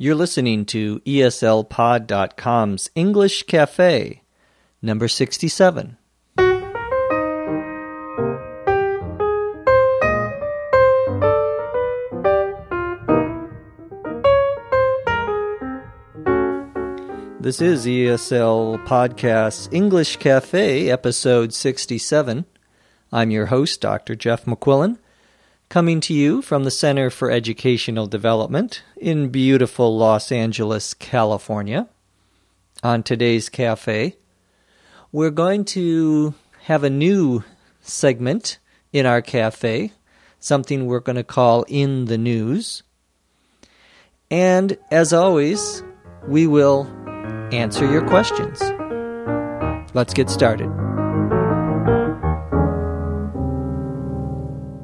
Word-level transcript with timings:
You're 0.00 0.14
listening 0.14 0.64
to 0.66 1.00
ESLPod.com's 1.00 2.88
English 2.94 3.42
Cafe, 3.42 4.22
number 4.80 5.08
67. 5.08 5.96
This 17.40 17.60
is 17.60 17.84
ESL 17.84 18.86
Podcast's 18.86 19.68
English 19.72 20.18
Cafe, 20.18 20.88
episode 20.88 21.52
67. 21.52 22.44
I'm 23.10 23.30
your 23.32 23.46
host, 23.46 23.80
Dr. 23.80 24.14
Jeff 24.14 24.44
McQuillan 24.44 24.98
coming 25.68 26.00
to 26.00 26.14
you 26.14 26.40
from 26.40 26.64
the 26.64 26.70
Center 26.70 27.10
for 27.10 27.30
Educational 27.30 28.06
Development 28.06 28.82
in 28.96 29.28
beautiful 29.28 29.96
Los 29.96 30.32
Angeles, 30.32 30.94
California. 30.94 31.88
On 32.82 33.02
today's 33.02 33.48
cafe, 33.48 34.16
we're 35.12 35.30
going 35.30 35.64
to 35.66 36.34
have 36.62 36.84
a 36.84 36.90
new 36.90 37.42
segment 37.82 38.58
in 38.92 39.04
our 39.04 39.20
cafe, 39.20 39.92
something 40.40 40.86
we're 40.86 41.00
going 41.00 41.16
to 41.16 41.24
call 41.24 41.64
In 41.64 42.06
the 42.06 42.18
News. 42.18 42.82
And 44.30 44.78
as 44.90 45.12
always, 45.12 45.82
we 46.26 46.46
will 46.46 46.86
answer 47.52 47.90
your 47.90 48.06
questions. 48.06 48.60
Let's 49.94 50.14
get 50.14 50.30
started. 50.30 50.87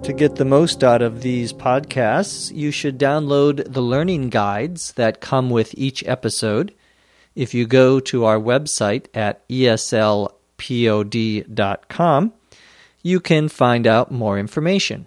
To 0.04 0.12
get 0.12 0.36
the 0.36 0.44
most 0.44 0.84
out 0.84 1.00
of 1.00 1.22
these 1.22 1.54
podcasts, 1.54 2.54
you 2.54 2.70
should 2.70 2.98
download 2.98 3.72
the 3.72 3.80
learning 3.80 4.28
guides 4.28 4.92
that 4.92 5.22
come 5.22 5.48
with 5.48 5.74
each 5.78 6.04
episode. 6.04 6.74
If 7.34 7.54
you 7.54 7.66
go 7.66 8.00
to 8.00 8.26
our 8.26 8.38
website 8.38 9.06
at 9.14 9.48
eslpod.com, 9.48 10.32
you 13.02 13.18
can 13.18 13.48
find 13.48 13.86
out 13.86 14.10
more 14.12 14.38
information. 14.38 15.06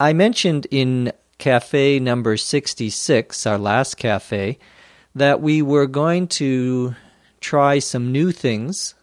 I 0.00 0.12
mentioned 0.12 0.66
in 0.72 1.12
cafe 1.38 2.00
number 2.00 2.36
66, 2.36 3.46
our 3.46 3.58
last 3.58 3.98
cafe, 3.98 4.58
that 5.14 5.40
we 5.40 5.62
were 5.62 5.86
going 5.86 6.26
to 6.26 6.96
try 7.40 7.78
some 7.78 8.10
new 8.10 8.32
things 8.32 8.94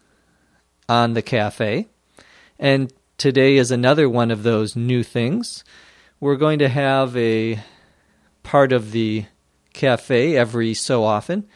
on 0.90 1.14
the 1.14 1.22
cafe. 1.22 1.86
And 2.58 2.92
today 3.18 3.56
is 3.56 3.72
another 3.72 4.08
one 4.08 4.30
of 4.30 4.44
those 4.44 4.76
new 4.76 5.02
things. 5.02 5.64
We're 6.20 6.36
going 6.36 6.60
to 6.60 6.68
have 6.68 7.16
a 7.16 7.60
part 8.44 8.72
of 8.72 8.92
the 8.92 9.26
cafe 9.74 10.36
every 10.36 10.72
so 10.72 11.02
often 11.02 11.46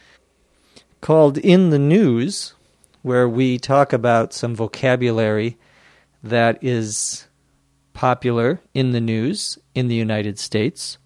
called 0.99 1.37
In 1.37 1.69
the 1.69 1.79
News, 1.79 2.53
where 3.01 3.27
we 3.27 3.57
talk 3.57 3.93
about 3.93 4.33
some 4.33 4.53
vocabulary 4.53 5.57
that 6.21 6.61
is 6.61 7.27
popular 7.93 8.59
in 8.73 8.91
the 8.91 9.01
news 9.01 9.57
in 9.73 9.87
the 9.87 9.95
United 9.95 10.39
States. 10.39 10.97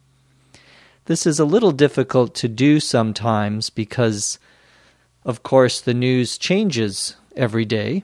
This 1.06 1.26
is 1.26 1.40
a 1.40 1.46
little 1.46 1.72
difficult 1.72 2.34
to 2.36 2.48
do 2.48 2.80
sometimes 2.80 3.70
because, 3.70 4.40
of 5.24 5.44
course, 5.44 5.80
the 5.82 5.94
news 5.94 6.38
changes 6.38 7.16
every 7.36 7.66
day 7.66 8.04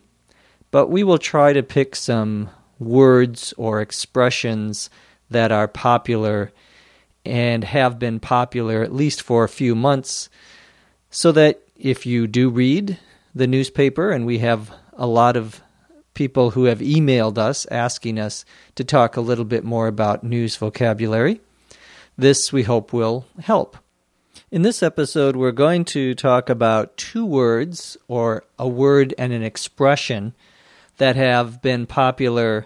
but 0.74 0.90
we 0.90 1.04
will 1.04 1.20
try 1.20 1.54
to 1.54 1.62
pick 1.62 1.96
some 1.96 2.50
words 2.80 3.54
or 3.58 3.80
expressions 3.80 4.90
that 5.30 5.52
are 5.52 5.68
popular 5.68 6.52
and 7.24 7.64
have 7.64 8.00
been 8.00 8.20
popular 8.20 8.82
at 8.82 8.92
least 8.92 9.22
for 9.22 9.44
a 9.44 9.50
few 9.50 9.76
months 9.76 10.30
so 11.12 11.32
that 11.32 11.62
if 11.78 12.08
you 12.08 12.26
do 12.26 12.50
read 12.50 12.98
the 13.36 13.46
newspaper, 13.46 14.10
and 14.10 14.26
we 14.26 14.40
have 14.40 14.74
a 14.94 15.06
lot 15.06 15.38
of 15.38 15.62
people 16.16 16.50
who 16.50 16.64
have 16.64 16.80
emailed 16.80 17.38
us 17.38 17.68
asking 17.70 18.18
us 18.18 18.44
to 18.74 18.84
talk 18.84 19.16
a 19.16 19.22
little 19.22 19.46
bit 19.46 19.64
more 19.64 19.86
about 19.86 20.24
news 20.24 20.56
vocabulary, 20.56 21.40
this 22.18 22.52
we 22.52 22.64
hope 22.64 22.92
will 22.92 23.28
help. 23.44 23.78
In 24.50 24.64
this 24.64 24.82
episode, 24.82 25.36
we're 25.36 25.52
going 25.52 25.86
to 25.86 26.16
talk 26.16 26.50
about 26.50 26.98
two 26.98 27.28
words 27.28 27.96
or 28.08 28.44
a 28.58 28.68
word 28.68 29.14
and 29.20 29.32
an 29.32 29.44
expression 29.44 30.34
that 31.04 31.18
have 31.18 31.62
been 31.62 31.86
popular 31.86 32.66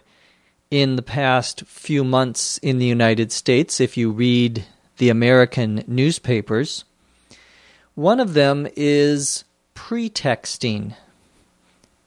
in 0.69 0.95
the 0.95 1.01
past 1.01 1.63
few 1.65 2.03
months 2.03 2.59
in 2.59 2.77
the 2.77 2.85
United 2.85 3.31
States, 3.31 3.79
if 3.81 3.97
you 3.97 4.11
read 4.11 4.63
the 4.97 5.09
American 5.09 5.83
newspapers. 5.87 6.85
One 7.95 8.19
of 8.19 8.35
them 8.35 8.67
is 8.75 9.43
pretexting. 9.73 10.93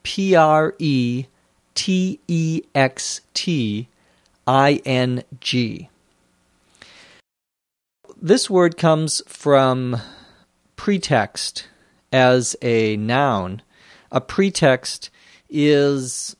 P 0.05 0.37
R 0.37 0.73
E 0.79 1.25
T 1.75 2.21
E 2.29 2.63
X 2.77 3.23
T 3.35 3.89
I 4.47 4.81
N 4.87 5.25
G. 5.41 5.89
This 8.23 8.49
word 8.49 8.77
comes 8.77 9.21
from 9.27 9.97
pretext 10.77 11.67
as 12.13 12.55
a 12.63 12.97
noun. 12.97 13.63
A 14.13 14.21
pretext 14.21 15.11
is 15.51 16.37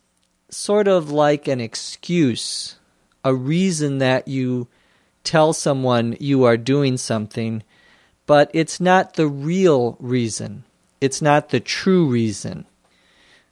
sort 0.49 0.89
of 0.89 1.11
like 1.11 1.49
an 1.49 1.61
excuse, 1.61 2.77
a 3.25 3.35
reason 3.35 3.99
that 3.99 4.29
you 4.29 4.69
tell 5.25 5.53
someone 5.53 6.17
you 6.21 6.45
are 6.45 6.57
doing 6.57 6.97
something, 6.97 7.63
but 8.27 8.51
it's 8.55 8.81
not 8.81 9.15
the 9.15 9.27
real 9.27 9.97
reason. 10.01 10.65
It's 11.01 11.23
not 11.23 11.49
the 11.49 11.61
true 11.61 12.07
reason. 12.07 12.67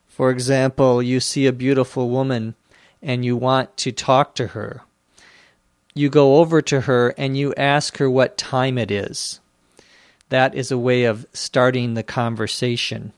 For 0.06 0.30
example, 0.30 1.02
you 1.02 1.20
see 1.20 1.46
a 1.46 1.52
beautiful 1.52 2.10
woman 2.10 2.54
and 3.00 3.25
you 3.25 3.36
want 3.36 3.76
to 3.78 3.92
talk 3.92 4.34
to 4.34 4.48
her. 4.48 4.82
You 5.94 6.08
go 6.08 6.36
over 6.36 6.60
to 6.62 6.82
her 6.82 7.14
and 7.16 7.36
you 7.36 7.54
ask 7.56 7.98
her 7.98 8.10
what 8.10 8.36
time 8.36 8.78
it 8.78 8.90
is. 8.90 9.40
That 10.28 10.54
is 10.54 10.70
a 10.70 10.78
way 10.78 11.04
of 11.04 11.26
starting 11.32 11.94
the 11.94 12.02
conversation. 12.02 13.12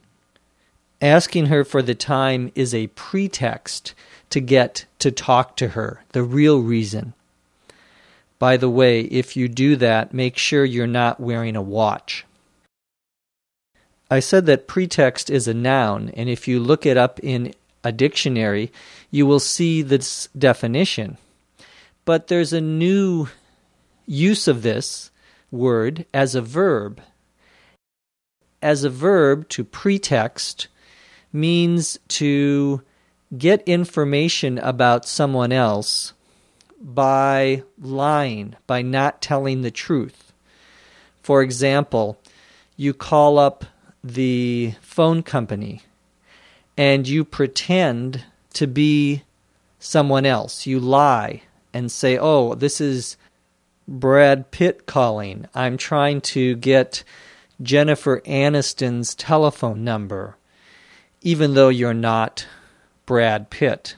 Asking 1.02 1.46
her 1.46 1.64
for 1.64 1.80
the 1.80 1.94
time 1.94 2.52
is 2.54 2.74
a 2.74 2.88
pretext 2.88 3.94
to 4.28 4.40
get 4.40 4.84
to 4.98 5.10
talk 5.10 5.56
to 5.56 5.68
her, 5.68 6.04
the 6.10 6.22
real 6.22 6.60
reason. 6.60 7.14
By 8.38 8.56
the 8.56 8.70
way, 8.70 9.02
if 9.02 9.36
you 9.36 9.48
do 9.48 9.76
that, 9.76 10.12
make 10.12 10.36
sure 10.36 10.64
you're 10.64 10.86
not 10.86 11.20
wearing 11.20 11.56
a 11.56 11.62
watch. 11.62 12.26
I 14.10 14.20
said 14.20 14.46
that 14.46 14.66
pretext 14.66 15.30
is 15.30 15.46
a 15.46 15.54
noun, 15.54 16.10
and 16.16 16.28
if 16.28 16.48
you 16.48 16.58
look 16.58 16.84
it 16.84 16.96
up 16.96 17.20
in 17.22 17.54
a 17.84 17.92
dictionary, 17.92 18.72
you 19.10 19.24
will 19.24 19.40
see 19.40 19.82
this 19.82 20.28
definition. 20.36 21.16
But 22.04 22.26
there's 22.26 22.52
a 22.52 22.60
new 22.60 23.28
use 24.06 24.48
of 24.48 24.62
this 24.62 25.10
word 25.50 26.04
as 26.12 26.34
a 26.34 26.42
verb. 26.42 27.00
As 28.60 28.84
a 28.84 28.90
verb, 28.90 29.48
to 29.50 29.64
pretext 29.64 30.68
means 31.32 31.98
to 32.08 32.82
get 33.36 33.62
information 33.66 34.58
about 34.58 35.06
someone 35.06 35.52
else 35.52 36.12
by 36.80 37.62
lying, 37.80 38.56
by 38.66 38.82
not 38.82 39.20
telling 39.20 39.62
the 39.62 39.70
truth. 39.70 40.32
For 41.22 41.42
example, 41.42 42.18
you 42.76 42.94
call 42.94 43.38
up 43.38 43.64
the 44.02 44.74
phone 44.80 45.22
company 45.22 45.82
and 46.76 47.06
you 47.06 47.24
pretend 47.24 48.24
to 48.54 48.66
be 48.66 49.22
someone 49.78 50.24
else. 50.24 50.66
You 50.66 50.80
lie 50.80 51.42
and 51.72 51.92
say, 51.92 52.18
Oh, 52.18 52.54
this 52.54 52.80
is 52.80 53.16
Brad 53.86 54.50
Pitt 54.50 54.86
calling. 54.86 55.46
I'm 55.54 55.76
trying 55.76 56.20
to 56.22 56.56
get 56.56 57.04
Jennifer 57.62 58.20
Aniston's 58.22 59.14
telephone 59.14 59.84
number 59.84 60.36
even 61.22 61.54
though 61.54 61.68
you're 61.68 61.94
not 61.94 62.46
Brad 63.06 63.50
Pitt. 63.50 63.96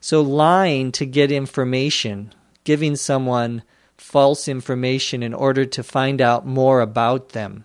So, 0.00 0.22
lying 0.22 0.92
to 0.92 1.04
get 1.04 1.32
information, 1.32 2.32
giving 2.64 2.96
someone 2.96 3.62
false 3.96 4.48
information 4.48 5.22
in 5.22 5.34
order 5.34 5.64
to 5.64 5.82
find 5.82 6.20
out 6.20 6.46
more 6.46 6.80
about 6.80 7.30
them, 7.30 7.64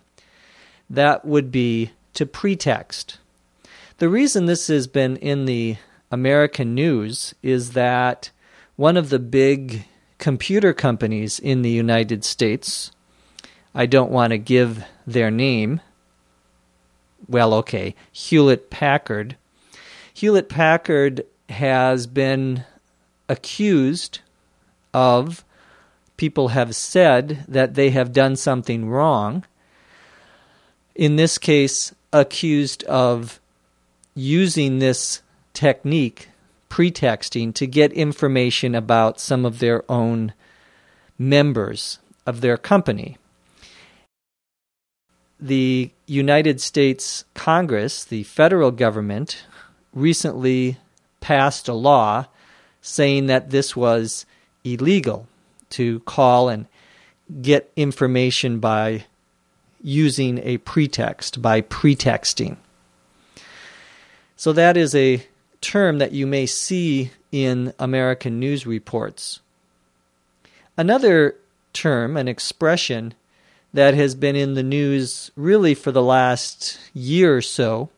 that 0.90 1.24
would 1.24 1.50
be 1.50 1.92
to 2.14 2.26
pretext. 2.26 3.18
The 3.98 4.08
reason 4.08 4.46
this 4.46 4.66
has 4.66 4.86
been 4.86 5.16
in 5.16 5.44
the 5.44 5.76
American 6.10 6.74
news 6.74 7.34
is 7.42 7.72
that 7.72 8.30
one 8.76 8.96
of 8.96 9.08
the 9.08 9.18
big 9.18 9.84
computer 10.18 10.72
companies 10.72 11.38
in 11.38 11.62
the 11.62 11.70
United 11.70 12.24
States, 12.24 12.90
I 13.74 13.86
don't 13.86 14.10
want 14.10 14.32
to 14.32 14.38
give 14.38 14.84
their 15.06 15.30
name, 15.30 15.80
well, 17.28 17.54
okay, 17.54 17.94
Hewlett 18.12 18.70
Packard. 18.70 19.36
Hewlett 20.12 20.48
Packard 20.48 21.24
has 21.48 22.06
been 22.06 22.64
accused 23.28 24.20
of 24.92 25.44
people 26.16 26.48
have 26.48 26.74
said 26.74 27.44
that 27.48 27.74
they 27.74 27.90
have 27.90 28.12
done 28.12 28.36
something 28.36 28.88
wrong, 28.88 29.44
in 30.94 31.16
this 31.16 31.38
case, 31.38 31.92
accused 32.12 32.84
of 32.84 33.40
using 34.14 34.78
this 34.78 35.22
technique, 35.52 36.28
pretexting, 36.68 37.52
to 37.52 37.66
get 37.66 37.92
information 37.92 38.74
about 38.74 39.18
some 39.18 39.44
of 39.44 39.58
their 39.58 39.90
own 39.90 40.32
members 41.18 41.98
of 42.26 42.40
their 42.40 42.56
company. 42.56 43.16
The 45.40 45.90
United 46.06 46.60
States 46.60 47.24
Congress, 47.34 48.04
the 48.04 48.22
federal 48.22 48.70
government, 48.70 49.44
recently 49.92 50.78
passed 51.20 51.68
a 51.68 51.74
law 51.74 52.26
saying 52.80 53.26
that 53.26 53.50
this 53.50 53.74
was 53.74 54.26
illegal 54.62 55.26
to 55.70 56.00
call 56.00 56.48
and 56.48 56.66
get 57.40 57.72
information 57.76 58.60
by 58.60 59.04
using 59.82 60.38
a 60.38 60.58
pretext, 60.58 61.40
by 61.40 61.60
pretexting. 61.62 62.56
So 64.36 64.52
that 64.52 64.76
is 64.76 64.94
a 64.94 65.26
term 65.60 65.98
that 65.98 66.12
you 66.12 66.26
may 66.26 66.46
see 66.46 67.10
in 67.32 67.72
American 67.78 68.38
news 68.38 68.66
reports. 68.66 69.40
Another 70.76 71.36
term, 71.72 72.16
an 72.16 72.28
expression 72.28 73.14
that 73.74 73.94
has 73.94 74.14
been 74.14 74.36
in 74.36 74.54
the 74.54 74.62
news 74.62 75.30
really 75.36 75.74
for 75.74 75.92
the 75.92 76.02
last 76.02 76.78
year 76.94 77.36
or 77.36 77.42
so, 77.42 77.90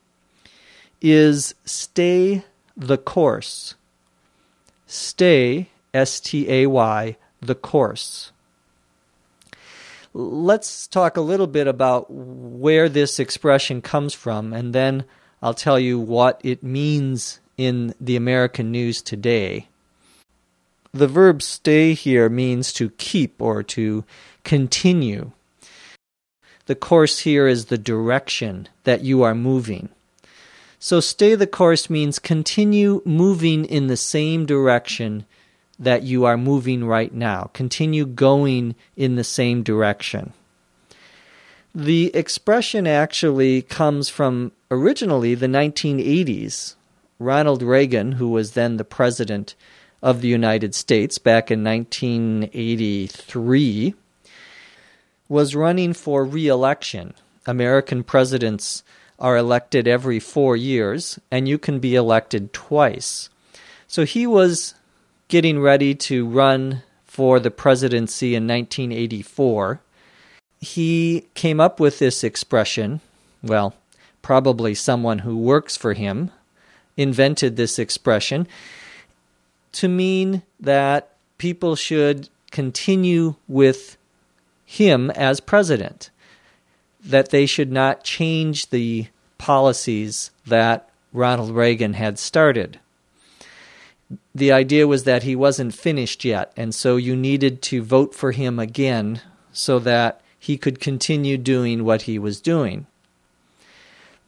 is 1.01 1.55
stay 1.65 2.43
the 2.77 2.99
course. 2.99 3.75
Stay, 4.87 5.69
S 5.93 6.19
T 6.19 6.51
A 6.51 6.67
Y, 6.67 7.17
the 7.41 7.55
course. 7.55 8.33
Let's 10.15 10.87
talk 10.87 11.19
a 11.19 11.21
little 11.21 11.47
bit 11.47 11.67
about 11.67 12.07
where 12.11 12.89
this 12.89 13.21
expression 13.21 13.83
comes 13.83 14.15
from, 14.15 14.55
and 14.55 14.73
then 14.75 15.05
I'll 15.43 15.53
tell 15.53 15.79
you 15.79 16.01
what 16.01 16.41
it 16.43 16.63
means 16.63 17.39
in 17.59 17.95
the 18.01 18.17
American 18.17 18.73
news 18.73 19.03
today. 19.03 19.69
The 20.93 21.07
verb 21.07 21.43
stay 21.43 21.93
here 21.93 22.31
means 22.31 22.73
to 22.75 22.89
keep 22.91 23.43
or 23.43 23.63
to 23.65 24.05
continue. 24.43 25.33
The 26.67 26.75
course 26.75 27.21
here 27.21 27.47
is 27.47 27.67
the 27.67 27.79
direction 27.79 28.69
that 28.85 29.03
you 29.03 29.23
are 29.23 29.35
moving. 29.35 29.89
So, 30.79 31.01
stay 31.01 31.35
the 31.35 31.47
course 31.47 31.89
means 31.89 32.19
continue 32.19 33.01
moving 33.05 33.65
in 33.65 33.87
the 33.87 33.97
same 33.97 34.45
direction 34.47 35.25
that 35.79 36.03
you 36.03 36.25
are 36.25 36.37
moving 36.37 36.85
right 36.85 37.15
now. 37.15 37.51
Continue 37.53 38.05
going 38.05 38.75
in 38.97 39.15
the 39.17 39.25
same 39.25 39.63
direction. 39.63 40.33
The 41.75 42.15
expression 42.15 42.87
actually 42.87 43.63
comes 43.63 44.09
from 44.09 44.53
originally 44.71 45.35
the 45.35 45.47
1980s. 45.47 46.75
Ronald 47.19 47.63
Reagan, 47.63 48.13
who 48.13 48.29
was 48.29 48.53
then 48.53 48.77
the 48.77 48.85
president 48.85 49.55
of 50.03 50.21
the 50.21 50.29
United 50.29 50.75
States 50.75 51.17
back 51.19 51.51
in 51.51 51.65
1983, 51.65 53.95
was 55.29 55.55
running 55.55 55.93
for 55.93 56.25
re 56.25 56.49
election. 56.49 57.15
American 57.47 58.03
presidents 58.03 58.83
are 59.19 59.37
elected 59.37 59.89
every 59.89 60.19
four 60.19 60.57
years, 60.57 61.19
and 61.31 61.49
you 61.49 61.59
can 61.59 61.79
be 61.79 61.95
elected 61.95 62.53
twice. 62.53 63.31
So 63.87 64.05
he 64.05 64.27
was 64.27 64.75
getting 65.29 65.61
ready 65.61 65.95
to 65.95 66.27
run 66.27 66.83
for 67.05 67.41
the 67.41 67.51
presidency 67.51 68.35
in 68.35 68.45
1984. 68.45 69.81
He 70.61 71.27
came 71.35 71.61
up 71.61 71.81
with 71.81 71.99
this 71.99 72.23
expression. 72.23 73.01
Well, 73.43 73.75
probably 74.23 74.75
someone 74.75 75.21
who 75.21 75.37
works 75.37 75.77
for 75.77 75.95
him 75.95 76.31
invented 76.97 77.57
this 77.57 77.79
expression 77.79 78.47
to 79.73 79.89
mean 79.89 80.43
that 80.59 81.15
people 81.39 81.77
should 81.77 82.29
continue 82.51 83.35
with 83.47 83.97
him 84.67 85.11
as 85.13 85.41
president, 85.41 86.11
that 87.03 87.31
they 87.31 87.47
should 87.47 87.73
not 87.73 88.05
change 88.05 88.69
the 88.69 89.07
policies 89.39 90.31
that 90.47 90.91
Ronald 91.13 91.53
Reagan 91.53 91.95
had 91.95 92.19
started 92.19 92.79
the 94.35 94.53
idea 94.53 94.87
was 94.87 95.05
that 95.05 95.23
he 95.23 95.35
wasn't 95.35 95.75
finished 95.75 96.25
yet, 96.25 96.53
and 96.57 96.75
so 96.75 96.97
you 96.97 97.17
needed 97.17 97.63
to 97.63 97.83
vote 97.83 98.15
for 98.15 98.33
him 98.33 98.59
again 98.59 99.21
so 99.53 99.79
that 99.81 100.21
he 100.39 100.57
could 100.57 100.81
continue 100.81 101.39
doing 101.39 101.85
what 101.85 102.03
he 102.03 102.19
was 102.19 102.41
doing. 102.41 102.87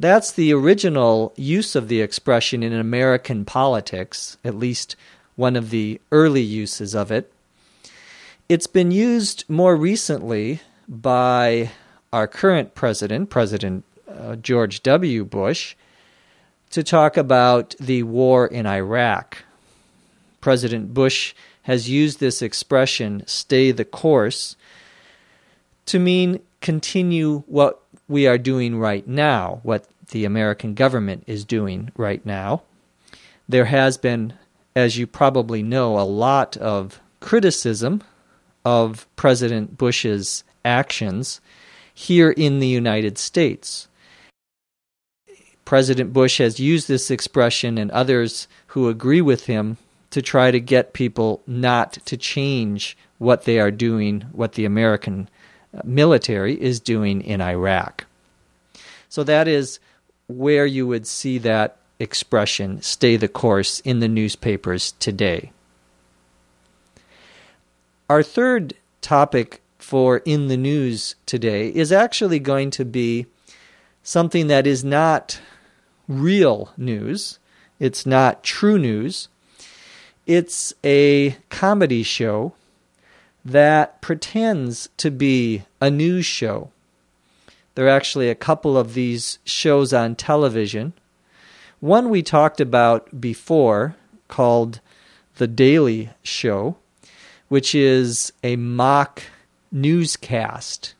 That's 0.00 0.32
the 0.32 0.52
original 0.52 1.32
use 1.36 1.74
of 1.74 1.88
the 1.88 2.00
expression 2.00 2.62
in 2.62 2.72
American 2.72 3.44
politics, 3.44 4.36
at 4.44 4.54
least 4.54 4.96
one 5.36 5.56
of 5.56 5.70
the 5.70 6.00
early 6.10 6.42
uses 6.42 6.94
of 6.94 7.10
it. 7.10 7.32
It's 8.48 8.66
been 8.66 8.90
used 8.90 9.44
more 9.46 9.76
recently 9.76 10.60
by 10.88 11.70
our 12.14 12.26
current 12.26 12.74
president, 12.74 13.28
President 13.28 13.84
uh, 14.08 14.36
George 14.36 14.82
W. 14.82 15.26
Bush, 15.26 15.76
to 16.70 16.82
talk 16.82 17.18
about 17.18 17.74
the 17.78 18.04
war 18.04 18.46
in 18.46 18.64
Iraq. 18.64 19.44
President 20.40 20.94
Bush 20.94 21.34
has 21.64 21.90
used 21.90 22.20
this 22.20 22.40
expression, 22.40 23.22
stay 23.26 23.70
the 23.70 23.84
course, 23.84 24.56
to 25.84 25.98
mean 25.98 26.40
continue 26.62 27.40
what 27.48 27.82
we 28.08 28.26
are 28.26 28.38
doing 28.38 28.78
right 28.78 29.06
now, 29.06 29.60
what 29.62 29.84
the 30.12 30.24
American 30.24 30.72
government 30.72 31.22
is 31.26 31.44
doing 31.44 31.92
right 31.98 32.24
now. 32.24 32.62
There 33.46 33.66
has 33.66 33.98
been, 33.98 34.32
as 34.74 34.96
you 34.96 35.06
probably 35.06 35.62
know, 35.62 35.98
a 35.98 36.08
lot 36.08 36.56
of 36.56 36.98
criticism 37.20 38.02
of 38.64 39.06
President 39.16 39.78
Bush's 39.78 40.44
actions 40.64 41.40
here 41.94 42.30
in 42.30 42.60
the 42.60 42.66
United 42.66 43.18
States. 43.18 43.88
President 45.64 46.12
Bush 46.12 46.38
has 46.38 46.58
used 46.58 46.88
this 46.88 47.10
expression, 47.10 47.76
and 47.76 47.90
others 47.90 48.48
who 48.68 48.88
agree 48.88 49.20
with 49.20 49.46
him 49.46 49.76
to 50.10 50.22
try 50.22 50.50
to 50.50 50.60
get 50.60 50.94
people 50.94 51.42
not 51.46 51.92
to 52.06 52.16
change 52.16 52.96
what 53.18 53.44
they 53.44 53.58
are 53.58 53.70
doing, 53.70 54.22
what 54.32 54.52
the 54.52 54.64
American 54.64 55.28
uh, 55.74 55.80
military 55.84 56.58
is 56.60 56.80
doing 56.80 57.20
in 57.20 57.42
Iraq. 57.42 58.06
So 59.10 59.22
that 59.24 59.46
is 59.48 59.78
where 60.28 60.64
you 60.64 60.86
would 60.86 61.06
see 61.06 61.38
that 61.38 61.76
expression, 61.98 62.80
stay 62.80 63.16
the 63.16 63.28
course, 63.28 63.80
in 63.80 64.00
the 64.00 64.08
newspapers 64.08 64.92
today. 64.92 65.52
Our 68.10 68.22
third 68.22 68.72
topic 69.02 69.60
for 69.76 70.22
In 70.24 70.48
the 70.48 70.56
News 70.56 71.14
today 71.26 71.68
is 71.68 71.92
actually 71.92 72.38
going 72.38 72.70
to 72.70 72.86
be 72.86 73.26
something 74.02 74.46
that 74.46 74.66
is 74.66 74.82
not 74.82 75.42
real 76.08 76.72
news, 76.78 77.38
it's 77.78 78.06
not 78.06 78.42
true 78.42 78.78
news, 78.78 79.28
it's 80.26 80.72
a 80.82 81.36
comedy 81.50 82.02
show 82.02 82.54
that 83.44 84.00
pretends 84.00 84.88
to 84.96 85.10
be 85.10 85.64
a 85.78 85.90
news 85.90 86.24
show. 86.24 86.70
There 87.74 87.84
are 87.84 87.90
actually 87.90 88.30
a 88.30 88.34
couple 88.34 88.78
of 88.78 88.94
these 88.94 89.38
shows 89.44 89.92
on 89.92 90.16
television. 90.16 90.94
One 91.80 92.08
we 92.08 92.22
talked 92.22 92.58
about 92.58 93.20
before 93.20 93.96
called 94.28 94.80
The 95.36 95.46
Daily 95.46 96.08
Show, 96.22 96.76
which 97.48 97.74
is 97.74 98.32
a 98.42 98.56
mock 98.56 99.22
newscast. 99.72 100.94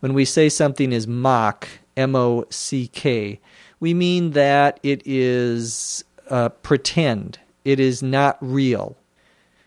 When 0.00 0.14
we 0.14 0.24
say 0.24 0.48
something 0.48 0.92
is 0.92 1.06
mock, 1.06 1.68
M 1.96 2.16
O 2.16 2.46
C 2.50 2.88
K, 2.88 3.40
we 3.80 3.92
mean 3.94 4.30
that 4.30 4.80
it 4.82 5.02
is 5.04 6.04
uh, 6.30 6.48
pretend 6.48 7.38
it 7.64 7.80
is 7.80 8.02
not 8.02 8.38
real. 8.40 8.96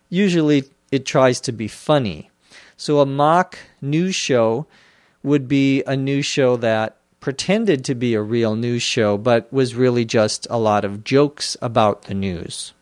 Usually 0.10 0.64
it 0.92 1.06
tries 1.06 1.40
to 1.42 1.52
be 1.52 1.68
funny. 1.68 2.30
So 2.78 3.00
a 3.00 3.06
mock 3.06 3.58
news 3.82 4.16
show 4.16 4.66
would 5.22 5.48
be 5.48 5.84
a 5.84 5.96
news 5.96 6.26
show 6.26 6.58
that 6.58 6.98
pretended 7.20 7.86
to 7.86 7.96
be 7.96 8.14
a 8.14 8.22
real 8.22 8.56
news 8.56 8.84
show 8.84 9.18
but 9.18 9.52
was 9.54 9.76
really 9.76 10.06
just 10.06 10.46
a 10.50 10.58
lot 10.58 10.84
of 10.84 11.04
jokes 11.04 11.56
about 11.62 12.04
the 12.04 12.14
news. 12.14 12.74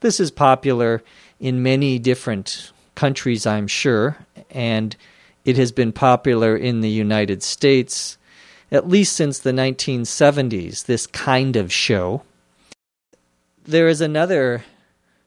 This 0.00 0.20
is 0.20 0.30
popular 0.30 1.02
in 1.40 1.62
many 1.62 1.98
different 1.98 2.72
countries, 2.94 3.46
I'm 3.46 3.66
sure, 3.66 4.16
and 4.50 4.96
it 5.44 5.56
has 5.56 5.72
been 5.72 5.92
popular 5.92 6.56
in 6.56 6.80
the 6.80 6.90
United 6.90 7.42
States 7.42 8.16
at 8.70 8.86
least 8.86 9.16
since 9.16 9.38
the 9.38 9.52
1970s, 9.52 10.84
this 10.84 11.06
kind 11.06 11.56
of 11.56 11.72
show 11.72 12.22
there 13.68 13.86
is 13.86 14.00
another 14.00 14.64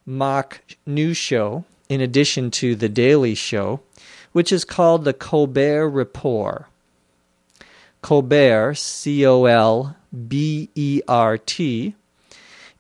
mock 0.05 0.61
news 0.85 1.17
show. 1.17 1.63
in 1.87 1.99
addition 1.99 2.49
to 2.49 2.73
The 2.73 2.87
Daily 2.87 3.35
Show, 3.35 3.81
which 4.31 4.53
is 4.53 4.63
called 4.63 5.03
the 5.03 5.13
Colbert 5.13 5.89
Report. 5.89 6.65
Colbert, 8.01 8.75
C 8.75 9.27
O 9.27 9.43
L 9.43 9.97
B 10.27 10.69
E 10.73 11.01
R 11.05 11.37
T, 11.37 11.93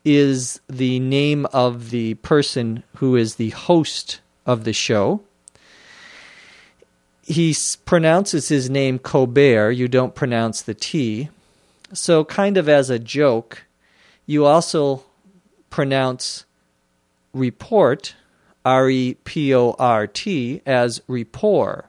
is 0.03 0.59
the 0.67 0.99
name 0.99 1.45
of 1.47 1.89
the 1.89 2.15
person 2.15 2.83
who 2.97 3.15
is 3.15 3.35
the 3.35 3.49
host 3.51 4.19
of 4.45 4.63
the 4.63 4.73
show. 4.73 5.21
He 7.21 7.55
pronounces 7.85 8.49
his 8.49 8.69
name 8.69 8.99
Colbert, 8.99 9.71
you 9.71 9.87
don't 9.87 10.15
pronounce 10.15 10.61
the 10.61 10.73
T. 10.73 11.29
So, 11.93 12.25
kind 12.25 12.57
of 12.57 12.67
as 12.67 12.89
a 12.89 12.99
joke, 12.99 13.65
you 14.25 14.45
also 14.45 15.03
pronounce 15.69 16.45
report, 17.33 18.15
R 18.65 18.89
E 18.89 19.15
P 19.23 19.53
O 19.53 19.75
R 19.77 20.07
T, 20.07 20.61
as 20.65 21.01
report, 21.07 21.87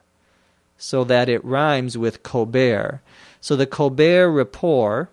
so 0.77 1.03
that 1.05 1.29
it 1.29 1.43
rhymes 1.43 1.97
with 1.97 2.21
Colbert. 2.21 3.01
So, 3.41 3.55
the 3.55 3.65
Colbert 3.65 4.29
Report 4.29 5.09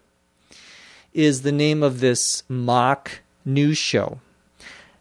is 1.12 1.43
the 1.43 1.52
name 1.52 1.83
of 1.83 2.00
this 2.00 2.43
mock 2.49 3.21
news 3.45 3.79
show. 3.79 4.21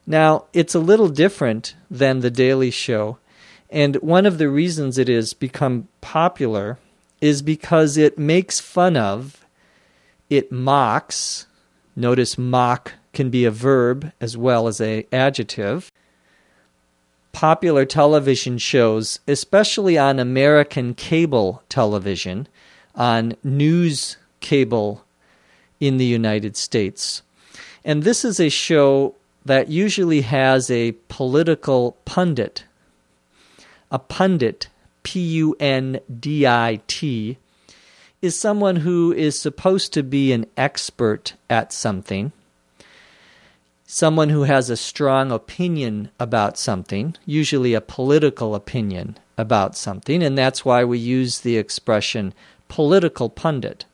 Now, 0.08 0.46
it's 0.54 0.74
a 0.74 0.80
little 0.80 1.10
different 1.10 1.76
than 1.90 2.22
The 2.22 2.32
Daily 2.32 2.72
Show, 2.72 3.20
and 3.70 3.96
one 3.98 4.26
of 4.26 4.40
the 4.40 4.50
reasons 4.50 4.98
it 4.98 5.08
has 5.08 5.34
become 5.34 5.88
popular 6.02 6.80
is 7.22 7.42
because 7.42 7.98
it 7.98 8.18
makes 8.18 8.60
fun 8.60 8.98
of, 8.98 9.46
it 10.30 10.52
mocks, 10.52 11.46
notice 11.96 12.38
mock 12.38 12.94
can 13.14 13.30
be 13.30 13.46
a 13.46 13.52
verb 13.52 14.12
as 14.20 14.38
well 14.38 14.68
as 14.68 14.80
a 14.82 15.06
adjective. 15.12 15.92
Popular 17.32 17.86
television 17.86 18.58
shows, 18.58 19.20
especially 19.28 19.98
on 19.98 20.20
American 20.20 20.94
cable 20.96 21.62
television, 21.70 22.48
on 22.96 23.36
news 23.44 24.18
cable 24.40 25.04
in 25.80 25.98
the 25.98 26.06
United 26.06 26.56
States. 26.58 27.22
And 27.84 28.04
this 28.04 28.26
is 28.26 28.40
a 28.40 28.50
show 28.50 29.16
that 29.46 29.70
usually 29.70 30.22
has 30.22 30.70
a 30.70 30.92
political 31.08 31.98
pundit. 32.06 32.66
A 33.92 34.00
pundit, 34.00 34.68
P 35.04 35.20
U 35.20 35.56
N 35.60 36.00
D 36.20 36.46
I 36.46 36.82
T, 36.88 37.38
is 38.22 38.38
someone 38.38 38.78
who 38.78 39.14
is 39.14 39.40
supposed 39.40 39.94
to 39.94 40.04
be 40.04 40.34
an 40.34 40.46
expert 40.58 41.34
at 41.50 41.72
something, 41.72 42.32
someone 43.88 44.30
who 44.30 44.44
has 44.44 44.70
a 44.70 44.78
strong 44.78 45.32
opinion 45.32 46.10
about 46.20 46.58
something, 46.58 47.16
usually 47.26 47.74
a 47.74 47.82
political 47.82 48.54
opinion 48.54 49.18
about 49.38 49.76
something, 49.76 50.22
and 50.22 50.38
that's 50.38 50.66
why 50.66 50.84
we 50.84 51.00
use 51.00 51.40
the 51.40 51.58
expression 51.58 52.34
political 52.68 53.30
pundit 53.30 53.86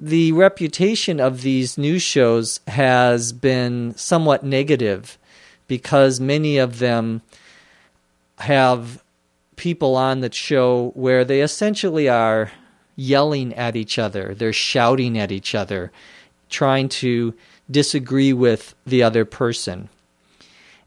the 0.00 0.32
reputation 0.32 1.20
of 1.20 1.42
these 1.42 1.76
news 1.76 2.02
shows 2.02 2.60
has 2.66 3.32
been 3.32 3.94
somewhat 3.96 4.42
negative 4.42 5.18
because 5.68 6.18
many 6.18 6.56
of 6.56 6.78
them 6.78 7.20
have 8.38 9.02
people 9.56 9.94
on 9.94 10.20
the 10.20 10.32
show 10.32 10.90
where 10.94 11.22
they 11.22 11.42
essentially 11.42 12.08
are 12.08 12.50
yelling 12.96 13.54
at 13.54 13.76
each 13.76 13.98
other, 13.98 14.34
they're 14.34 14.52
shouting 14.52 15.18
at 15.18 15.30
each 15.30 15.54
other, 15.54 15.92
trying 16.48 16.88
to 16.88 17.34
disagree 17.70 18.32
with 18.32 18.74
the 18.86 19.02
other 19.02 19.24
person. 19.24 19.88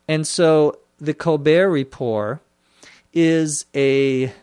And 0.07 0.27
so 0.27 0.79
the 0.99 1.13
Colbert 1.13 1.69
Report 1.69 2.39
is 3.13 3.65
a 3.75 4.33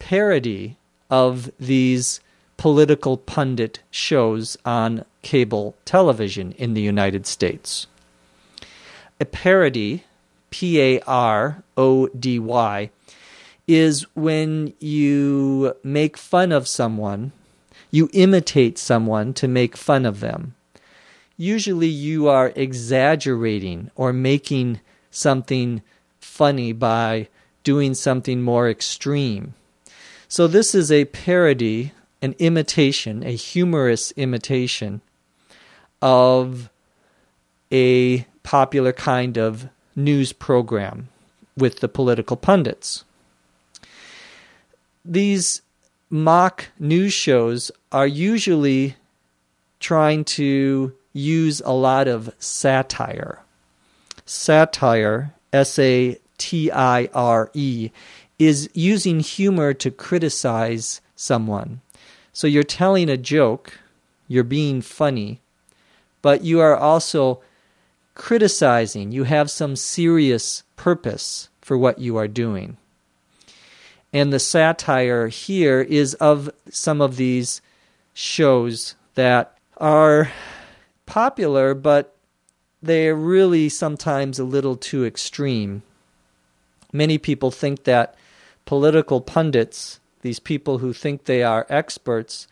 parody 0.00 0.76
of 1.08 1.50
these 1.60 2.20
political 2.62 3.16
pundit 3.16 3.80
shows 3.90 4.56
on 4.64 5.04
cable 5.22 5.74
television 5.84 6.52
in 6.52 6.74
the 6.74 6.80
United 6.80 7.26
States. 7.26 7.88
A 9.18 9.24
parody, 9.24 10.04
P 10.50 10.80
A 10.80 11.00
R 11.00 11.64
O 11.76 12.06
D 12.06 12.38
Y, 12.38 12.88
is 13.66 14.06
when 14.14 14.74
you 14.78 15.74
make 15.82 16.16
fun 16.16 16.52
of 16.52 16.68
someone, 16.68 17.32
you 17.90 18.08
imitate 18.12 18.78
someone 18.78 19.34
to 19.34 19.48
make 19.48 19.76
fun 19.76 20.06
of 20.06 20.20
them. 20.20 20.54
Usually 21.36 21.88
you 21.88 22.28
are 22.28 22.52
exaggerating 22.54 23.90
or 23.96 24.12
making 24.12 24.78
something 25.10 25.82
funny 26.20 26.72
by 26.72 27.26
doing 27.64 27.94
something 27.94 28.40
more 28.40 28.70
extreme. 28.70 29.54
So, 30.28 30.46
this 30.46 30.76
is 30.76 30.92
a 30.92 31.06
parody 31.06 31.90
an 32.22 32.34
imitation, 32.38 33.22
a 33.24 33.32
humorous 33.32 34.12
imitation 34.12 35.02
of 36.00 36.70
a 37.72 38.24
popular 38.42 38.92
kind 38.92 39.36
of 39.36 39.68
news 39.94 40.32
program 40.32 41.08
with 41.56 41.80
the 41.80 41.88
political 41.88 42.36
pundits. 42.36 43.04
These 45.04 45.62
mock 46.08 46.68
news 46.78 47.12
shows 47.12 47.70
are 47.90 48.06
usually 48.06 48.96
trying 49.80 50.24
to 50.24 50.94
use 51.12 51.60
a 51.64 51.72
lot 51.72 52.06
of 52.08 52.32
satire. 52.38 53.40
Satire, 54.24 55.34
S 55.52 55.78
A 55.78 56.18
T 56.38 56.70
I 56.70 57.08
R 57.12 57.50
E, 57.52 57.90
is 58.38 58.70
using 58.74 59.20
humor 59.20 59.74
to 59.74 59.90
criticize 59.90 61.00
someone. 61.16 61.80
So 62.32 62.46
you're 62.46 62.62
telling 62.62 63.10
a 63.10 63.16
joke, 63.16 63.78
you're 64.26 64.44
being 64.44 64.80
funny, 64.80 65.40
but 66.22 66.42
you 66.42 66.60
are 66.60 66.76
also 66.76 67.42
criticizing. 68.14 69.12
You 69.12 69.24
have 69.24 69.50
some 69.50 69.76
serious 69.76 70.62
purpose 70.76 71.48
for 71.60 71.76
what 71.76 71.98
you 71.98 72.16
are 72.16 72.28
doing. 72.28 72.76
And 74.12 74.32
the 74.32 74.38
satire 74.38 75.28
here 75.28 75.80
is 75.80 76.14
of 76.14 76.50
some 76.70 77.00
of 77.00 77.16
these 77.16 77.62
shows 78.12 78.94
that 79.14 79.56
are 79.78 80.30
popular, 81.06 81.74
but 81.74 82.14
they're 82.82 83.14
really 83.14 83.68
sometimes 83.68 84.38
a 84.38 84.44
little 84.44 84.76
too 84.76 85.04
extreme. 85.04 85.82
Many 86.92 87.16
people 87.16 87.50
think 87.50 87.84
that 87.84 88.14
political 88.66 89.20
pundits 89.20 89.98
these 90.22 90.40
people 90.40 90.78
who 90.78 90.92
think 90.92 91.24
they 91.24 91.42
are 91.42 91.66
experts, 91.68 92.48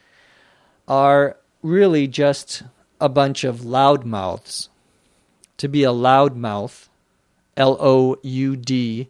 are 0.87 1.37
really 1.63 2.07
just 2.07 2.63
a 3.01 3.09
bunch 3.09 3.45
of 3.45 3.61
loudmouths. 3.61 4.69
To 5.59 5.69
be 5.69 5.85
a 5.85 5.93
loudmouth, 5.93 6.89
L 7.57 7.77
O 7.81 8.17
U 8.23 8.57
D 8.57 9.09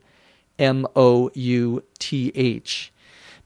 M 0.58 0.86
O 0.96 1.30
U 1.34 1.82
T 1.98 2.32
H, 2.34 2.92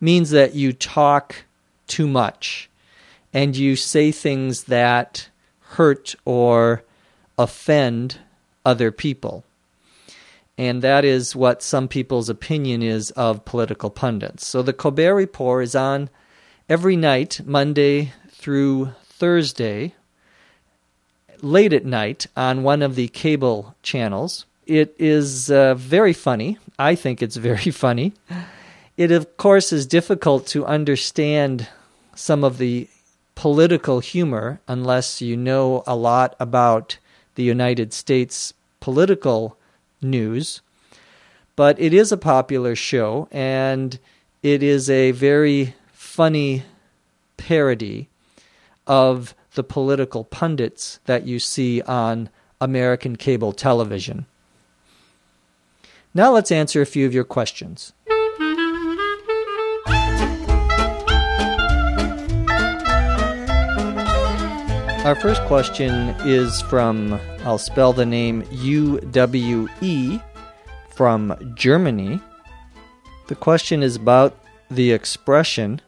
means 0.00 0.30
that 0.30 0.54
you 0.54 0.72
talk 0.72 1.44
too 1.86 2.06
much 2.06 2.68
and 3.32 3.56
you 3.56 3.76
say 3.76 4.12
things 4.12 4.64
that 4.64 5.28
hurt 5.60 6.14
or 6.24 6.84
offend 7.36 8.18
other 8.64 8.90
people. 8.90 9.44
And 10.56 10.82
that 10.82 11.04
is 11.04 11.34
what 11.34 11.62
some 11.62 11.88
people's 11.88 12.28
opinion 12.28 12.82
is 12.82 13.10
of 13.12 13.44
political 13.44 13.90
pundits. 13.90 14.46
So 14.46 14.62
the 14.62 14.72
Colbert 14.72 15.14
Report 15.14 15.64
is 15.64 15.74
on 15.74 16.10
every 16.68 16.96
night, 16.96 17.40
Monday 17.44 18.12
through 18.30 18.92
Thursday, 19.04 19.94
late 21.42 21.72
at 21.72 21.84
night 21.84 22.26
on 22.36 22.62
one 22.62 22.82
of 22.82 22.94
the 22.94 23.08
cable 23.08 23.74
channels. 23.82 24.46
It 24.66 24.94
is 24.98 25.50
uh, 25.50 25.74
very 25.74 26.12
funny. 26.12 26.58
I 26.78 26.94
think 26.94 27.20
it's 27.20 27.36
very 27.36 27.70
funny. 27.70 28.12
It, 28.96 29.10
of 29.10 29.36
course, 29.36 29.72
is 29.72 29.86
difficult 29.86 30.46
to 30.48 30.64
understand 30.66 31.68
some 32.14 32.44
of 32.44 32.58
the 32.58 32.88
political 33.34 33.98
humor 33.98 34.60
unless 34.68 35.20
you 35.20 35.36
know 35.36 35.82
a 35.86 35.96
lot 35.96 36.36
about 36.38 36.98
the 37.34 37.42
United 37.42 37.92
States 37.92 38.54
political 38.78 39.58
news. 40.04 40.60
But 41.56 41.80
it 41.80 41.92
is 41.94 42.12
a 42.12 42.16
popular 42.16 42.76
show, 42.76 43.28
and 43.32 43.98
it 44.42 44.62
is 44.62 44.90
a 44.90 45.10
very 45.12 45.74
funny 45.92 46.64
parody 47.36 48.08
of 48.86 49.34
the 49.54 49.64
political 49.64 50.24
pundits 50.24 51.00
that 51.06 51.26
you 51.26 51.38
see 51.38 51.80
on 51.82 52.28
American 52.60 53.16
cable 53.16 53.52
television. 53.52 54.26
Now 56.12 56.32
let's 56.32 56.52
answer 56.52 56.80
a 56.80 56.86
few 56.86 57.06
of 57.06 57.14
your 57.14 57.24
questions. 57.24 57.92
Our 65.04 65.14
first 65.14 65.42
question 65.42 65.92
is 66.20 66.62
from, 66.62 67.20
I'll 67.44 67.58
spell 67.58 67.92
the 67.92 68.06
name 68.06 68.42
U 68.50 68.98
W 69.00 69.68
E, 69.82 70.18
from 70.88 71.52
Germany. 71.54 72.20
The 73.26 73.34
question 73.34 73.82
is 73.82 73.96
about 73.96 74.34
the 74.70 74.92
expression 74.92 75.82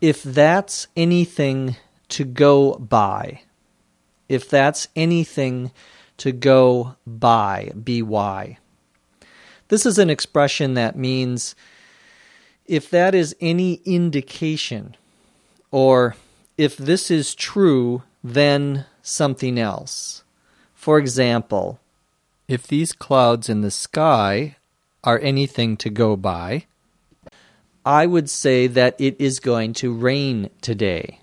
if 0.00 0.24
that's 0.24 0.88
anything 0.96 1.76
to 2.08 2.24
go 2.24 2.74
by. 2.74 3.42
If 4.28 4.50
that's 4.50 4.88
anything 4.96 5.70
to 6.16 6.32
go 6.32 6.96
by, 7.06 7.70
by. 7.76 8.58
This 9.68 9.86
is 9.86 9.96
an 9.96 10.10
expression 10.10 10.74
that 10.74 10.96
means 10.96 11.54
if 12.66 12.90
that 12.90 13.14
is 13.14 13.36
any 13.40 13.74
indication, 13.84 14.96
or 15.70 16.16
if 16.58 16.76
this 16.76 17.12
is 17.12 17.36
true, 17.36 18.02
then 18.24 18.86
something 19.02 19.58
else. 19.58 20.24
For 20.74 20.98
example, 20.98 21.78
if 22.48 22.66
these 22.66 22.92
clouds 22.92 23.50
in 23.50 23.60
the 23.60 23.70
sky 23.70 24.56
are 25.04 25.20
anything 25.20 25.76
to 25.76 25.90
go 25.90 26.16
by, 26.16 26.64
I 27.84 28.06
would 28.06 28.30
say 28.30 28.66
that 28.66 28.98
it 28.98 29.14
is 29.20 29.40
going 29.40 29.74
to 29.74 29.92
rain 29.92 30.48
today. 30.62 31.20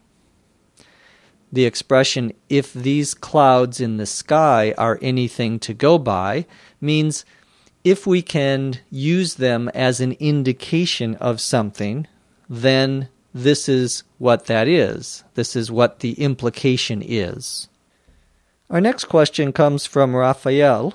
The 1.51 1.65
expression, 1.65 2.33
if 2.49 2.71
these 2.71 3.15
clouds 3.15 3.81
in 3.81 3.97
the 3.97 4.05
sky 4.05 4.73
are 4.77 4.99
anything 5.01 5.59
to 5.61 5.73
go 5.73 5.97
by, 5.97 6.45
means 6.79 7.25
if 7.83 8.05
we 8.05 8.21
can 8.21 8.75
use 8.91 9.35
them 9.35 9.69
as 9.69 9.99
an 9.99 10.13
indication 10.13 11.15
of 11.15 11.41
something, 11.41 12.07
then 12.47 13.09
this 13.33 13.69
is 13.69 14.03
what 14.17 14.45
that 14.45 14.67
is. 14.67 15.23
This 15.35 15.55
is 15.55 15.71
what 15.71 15.99
the 15.99 16.13
implication 16.13 17.01
is. 17.05 17.69
Our 18.69 18.81
next 18.81 19.05
question 19.05 19.51
comes 19.51 19.85
from 19.85 20.15
Raphael, 20.15 20.93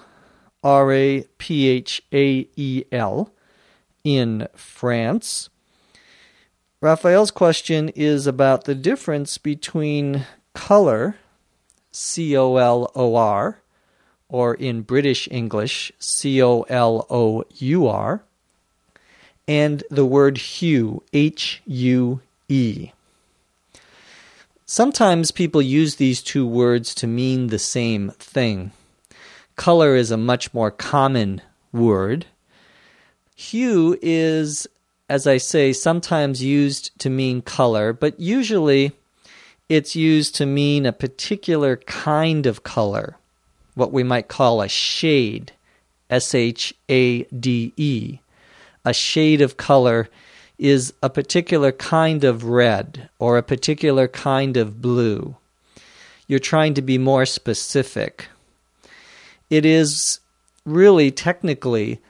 R 0.63 0.93
A 0.93 1.23
P 1.39 1.69
H 1.69 2.03
A 2.13 2.49
E 2.57 2.85
L, 2.93 3.33
in 4.05 4.49
France. 4.55 5.51
Raphael's 6.81 7.31
question 7.31 7.89
is 7.91 8.27
about 8.27 8.65
the 8.65 8.75
difference 8.75 9.39
between 9.39 10.27
color, 10.55 11.17
C 11.91 12.37
O 12.37 12.57
L 12.57 12.91
O 12.95 13.17
R, 13.17 13.61
or 14.29 14.55
in 14.55 14.83
British 14.83 15.29
English, 15.31 15.93
C 15.99 16.43
O 16.43 16.63
L 16.63 17.07
O 17.09 17.45
U 17.55 17.87
R, 17.87 18.23
and 19.49 19.85
the 19.91 20.07
word 20.07 20.39
hue, 20.39 21.03
H 21.13 21.63
U 21.67 22.21
E. 22.49 22.93
Sometimes 24.65 25.31
people 25.31 25.63
use 25.63 25.97
these 25.97 26.23
two 26.23 26.47
words 26.47 26.95
to 26.97 27.07
mean 27.07 27.49
the 27.49 27.59
same 27.59 28.11
thing. 28.19 28.73
Color 29.55 29.95
is 29.95 30.11
a 30.11 30.17
much 30.17 30.53
more 30.53 30.71
common 30.71 31.41
word. 31.73 32.27
Hue 33.35 33.99
is 34.03 34.67
as 35.09 35.27
I 35.27 35.37
say, 35.37 35.73
sometimes 35.73 36.43
used 36.43 36.99
to 37.01 37.11
mean 37.11 37.43
color, 37.43 37.93
but 37.93 38.19
usually 38.19 38.93
it's 39.69 39.95
used 39.95 40.35
to 40.37 40.47
mean 40.47 40.85
a 40.85 40.93
particular 40.93 41.77
kind 41.77 42.47
of 42.47 42.65
color, 42.65 43.17
what 43.75 43.93
we 43.93 44.03
might 44.03 44.29
call 44.29 44.61
a 44.61 44.69
shade, 44.69 45.53
S 46.11 46.35
H 46.35 46.75
A 46.89 47.23
D 47.25 47.73
E. 47.77 48.19
A 48.85 48.93
shade 48.93 49.41
of 49.41 49.57
color 49.57 50.09
is 50.59 50.93
a 51.03 51.11
particular 51.11 51.73
kind 51.73 52.25
of 52.25 52.45
red 52.45 53.09
or 53.19 53.37
a 53.37 53.43
particular 53.43 54.09
kind 54.09 54.57
of 54.57 54.81
blue. 54.81 55.37
You're 56.27 56.39
trying 56.39 56.75
to 56.75 56.83
be 56.83 56.99
more 56.99 57.27
specific. 57.27 58.29
It 59.51 59.65
is 59.65 60.21
really 60.65 61.11
technically 61.11 62.01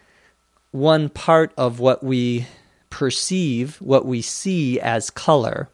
one 0.71 1.09
part 1.09 1.53
of 1.57 1.81
what 1.81 2.03
we 2.03 2.47
perceive, 2.91 3.77
what 3.81 4.07
we 4.07 4.23
see 4.23 4.81
as 4.81 5.11
color. 5.11 5.69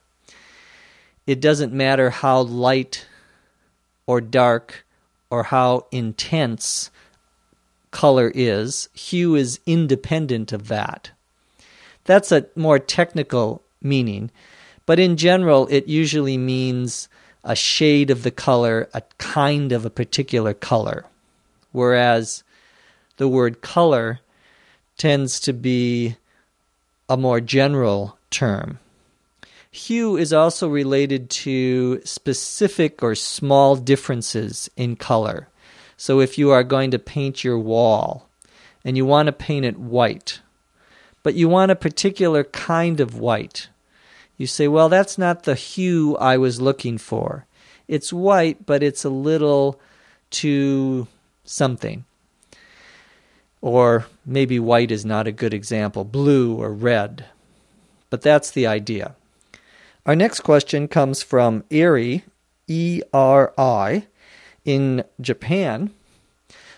It 1.27 1.41
doesn't 1.41 1.73
matter 1.73 2.11
how 2.11 2.41
light 2.41 3.07
or 4.07 4.21
dark 4.21 4.85
or 5.31 5.45
how 5.45 5.87
intense 5.93 6.91
color 7.91 8.33
is, 8.35 8.89
hue 8.93 9.35
is 9.35 9.61
independent 9.67 10.53
of 10.53 10.69
that. 10.69 11.11
That's 12.05 12.33
a 12.33 12.47
more 12.57 12.79
technical 12.79 13.63
meaning, 13.81 14.31
but 14.87 14.99
in 14.99 15.17
general, 15.17 15.69
it 15.69 15.87
usually 15.87 16.37
means 16.37 17.09
a 17.45 17.57
shade 17.57 18.11
of 18.11 18.23
the 18.23 18.31
color, 18.31 18.89
a 18.95 19.03
kind 19.19 19.73
of 19.73 19.85
a 19.85 19.91
particular 19.91 20.55
color. 20.55 21.05
Whereas 21.73 22.45
the 23.17 23.29
word 23.29 23.61
color 23.61 24.21
tends 24.97 25.41
to 25.41 25.53
be 25.53 26.17
a 27.09 27.17
more 27.17 27.41
general 27.41 28.19
term. 28.31 28.79
Hue 29.71 30.17
is 30.17 30.33
also 30.33 30.69
related 30.69 31.31
to 31.31 32.03
specific 32.05 33.03
or 33.03 33.15
small 33.15 33.75
differences 33.77 34.71
in 34.77 34.97
color. 34.97 35.49
So 35.97 36.21
if 36.21 36.37
you 36.37 36.51
are 36.51 36.65
going 36.65 36.91
to 36.91 36.99
paint 36.99 37.43
your 37.43 37.59
wall 37.59 38.29
and 38.85 38.97
you 38.97 39.07
want 39.07 39.27
to 39.27 39.33
paint 39.33 39.65
it 39.65 39.79
white, 39.79 40.41
but 41.23 41.35
you 41.35 41.49
want 41.49 41.71
a 41.71 41.77
particular 41.77 42.45
kind 42.45 43.01
of 43.01 43.19
white, 43.19 43.69
you 44.37 44.47
say, 44.47 44.67
well, 44.69 44.89
that's 44.89 45.19
not 45.19 45.45
the 45.45 45.55
hue 45.55 46.17
I 46.17 46.37
was 46.37 46.61
looking 46.61 46.99
for. 46.99 47.47
It's 47.87 48.13
white, 48.13 48.67
but 48.67 48.83
it's 48.83 49.05
a 49.05 49.11
little 49.11 49.81
too 50.31 51.07
something. 51.45 52.05
Or 53.61 54.07
maybe 54.27 54.59
white 54.59 54.91
is 54.91 55.05
not 55.05 55.29
a 55.29 55.33
good 55.33 55.55
example, 55.55 56.05
blue 56.05 56.57
or 56.57 56.73
red. 56.73 57.27
But 58.11 58.23
that's 58.23 58.51
the 58.51 58.67
idea. 58.67 59.15
Our 60.05 60.17
next 60.17 60.41
question 60.41 60.89
comes 60.89 61.23
from 61.23 61.63
Eri, 61.71 62.25
E 62.67 63.03
R 63.13 63.53
I, 63.57 64.07
in 64.65 65.05
Japan. 65.21 65.91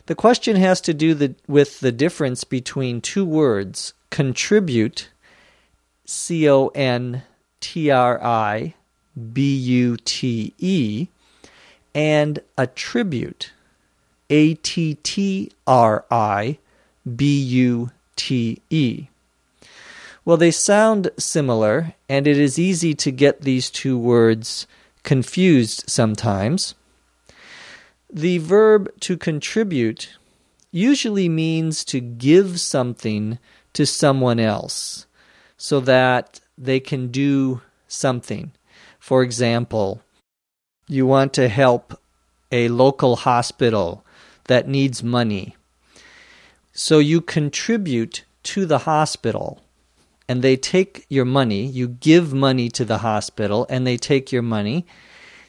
The 0.07 0.15
question 0.15 0.57
has 0.57 0.83
to 0.83 0.93
do 0.93 1.15
the, 1.15 1.35
with 1.49 1.81
the 1.81 1.93
difference 1.93 2.45
between 2.45 3.01
two 3.01 3.25
words 3.25 3.95
contribute, 4.15 5.09
C 6.07 6.49
O 6.49 6.69
N 6.69 7.25
T 7.59 7.91
R 7.91 8.23
I 8.23 8.75
B 9.33 9.57
U 9.57 9.97
T 9.97 10.55
E, 10.57 11.09
and 11.93 12.39
attribute, 12.57 13.51
A 14.31 14.55
T 14.55 14.95
T 15.03 15.51
R 15.67 16.05
I 16.13 16.59
B 17.17 17.43
U 17.43 17.91
T 18.15 18.63
E. 18.71 19.09
Well, 20.25 20.37
they 20.37 20.53
sound 20.53 21.11
similar, 21.19 21.95
and 22.09 22.29
it 22.29 22.39
is 22.39 22.57
easy 22.57 22.95
to 22.95 23.11
get 23.11 23.41
these 23.41 23.69
two 23.69 23.99
words 23.99 24.69
confused 25.03 25.91
sometimes. 25.91 26.77
The 28.09 28.39
verb 28.39 28.93
to 29.01 29.17
contribute 29.17 30.11
usually 30.71 31.29
means 31.29 31.85
to 31.87 31.99
give 31.99 32.61
something 32.61 33.41
to 33.75 33.87
someone 33.87 34.41
else 34.41 35.07
so 35.57 35.81
that 35.81 36.41
they 36.57 36.81
can 36.81 37.09
do 37.09 37.61
something. 37.87 38.53
For 38.99 39.23
example, 39.23 40.03
you 40.89 41.07
want 41.07 41.33
to 41.35 41.49
help 41.49 42.01
a 42.51 42.69
local 42.69 43.17
hospital 43.17 44.05
that 44.45 44.69
needs 44.69 45.03
money 45.03 45.57
so 46.77 46.99
you 46.99 47.21
contribute 47.21 48.25
to 48.43 48.67
the 48.67 48.79
hospital 48.79 49.63
and 50.29 50.43
they 50.43 50.57
take 50.57 51.07
your 51.09 51.25
money, 51.25 51.65
you 51.65 51.87
give 51.87 52.35
money 52.35 52.69
to 52.71 52.85
the 52.85 52.99
hospital 52.99 53.65
and 53.71 53.87
they 53.87 53.97
take 53.97 54.33
your 54.33 54.43
money 54.43 54.85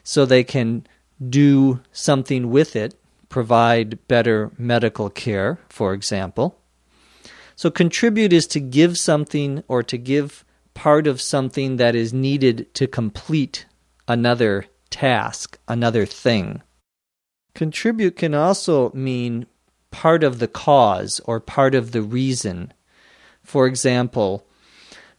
so 0.03 0.23
they 0.23 0.43
can 0.43 0.85
do 1.27 1.79
something 1.91 2.51
with 2.51 2.75
it, 2.75 2.93
provide 3.27 4.07
better 4.07 4.51
medical 4.59 5.09
care, 5.09 5.57
for 5.67 5.93
example. 5.93 6.59
So 7.55 7.71
contribute 7.71 8.33
is 8.33 8.47
to 8.47 8.59
give 8.59 8.97
something 8.97 9.63
or 9.67 9.81
to 9.83 9.97
give 9.97 10.43
part 10.73 11.07
of 11.07 11.21
something 11.21 11.77
that 11.77 11.95
is 11.95 12.13
needed 12.13 12.73
to 12.75 12.87
complete 12.87 13.65
another 14.07 14.65
task, 14.89 15.57
another 15.67 16.05
thing. 16.05 16.61
Contribute 17.53 18.17
can 18.17 18.33
also 18.33 18.91
mean 18.91 19.47
part 19.89 20.23
of 20.23 20.39
the 20.39 20.47
cause 20.47 21.21
or 21.23 21.39
part 21.39 21.73
of 21.73 21.91
the 21.93 22.01
reason. 22.01 22.73
For 23.43 23.65
example, 23.65 24.45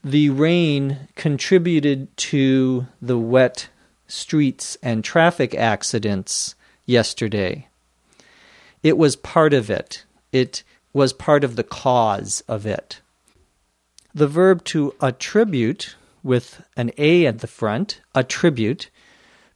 the 0.05 0.29
rain 0.29 1.09
contributed 1.15 2.15
to 2.19 2.87
the 3.01 3.19
wet 3.19 3.71
streets 4.07 4.77
and 4.83 5.03
traffic 5.03 5.55
accidents 5.55 6.55
yesterday. 6.85 7.69
It 8.83 8.99
was 8.99 9.17
part 9.17 9.55
of 9.55 9.71
it. 9.71 10.05
It 10.31 10.63
was 10.97 11.13
part 11.13 11.45
of 11.45 11.57
the 11.57 11.63
cause 11.63 12.43
of 12.49 12.65
it. 12.65 13.03
The 14.15 14.27
verb 14.27 14.65
to 14.73 14.95
attribute, 15.03 15.95
with 16.23 16.63
an 16.75 16.91
A 16.97 17.27
at 17.27 17.41
the 17.41 17.47
front, 17.47 18.01
attribute, 18.15 18.89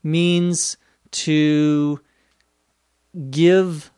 means 0.03 0.76
to 1.12 1.98
give 3.31 3.90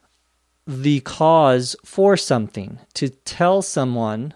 the 0.69 1.01
cause 1.01 1.75
for 1.85 2.17
something, 2.17 2.79
to 2.95 3.09
tell 3.09 3.61
someone 3.61 4.35